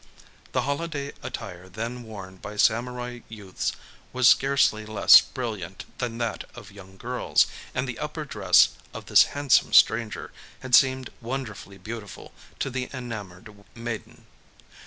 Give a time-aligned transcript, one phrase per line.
[0.53, 3.73] The holiday attire then worn by samurai youths
[4.11, 9.25] was scarcely less brilliant than that of young girls; and the upper dress of this
[9.37, 14.25] handsome stranger had seemed wonderfully beautiful to the enamoured maiden.